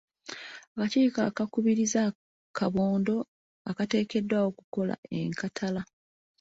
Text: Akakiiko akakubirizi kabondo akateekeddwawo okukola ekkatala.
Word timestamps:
Akakiiko 0.73 1.19
akakubirizi 1.29 2.01
kabondo 2.57 3.15
akateekeddwawo 3.69 4.47
okukola 4.51 4.93
ekkatala. 5.19 5.81